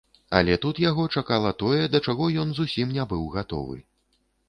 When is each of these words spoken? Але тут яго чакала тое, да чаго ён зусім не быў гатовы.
Але 0.37 0.55
тут 0.63 0.81
яго 0.83 1.05
чакала 1.21 1.53
тое, 1.61 1.83
да 1.93 2.03
чаго 2.09 2.33
ён 2.47 2.59
зусім 2.63 2.99
не 2.99 3.09
быў 3.15 3.33
гатовы. 3.41 3.83